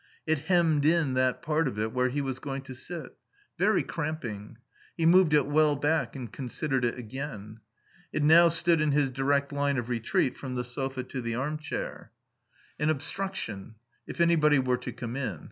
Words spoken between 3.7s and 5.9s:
cramping. He moved it well